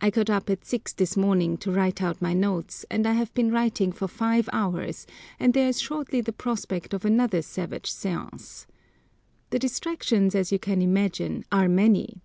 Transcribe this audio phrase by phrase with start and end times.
[0.00, 3.50] I got up at six this morning to write out my notes, and have been
[3.50, 5.08] writing for five hours,
[5.40, 8.66] and there is shortly the prospect of another savage séance.
[9.50, 12.22] The distractions, as you can imagine, are many.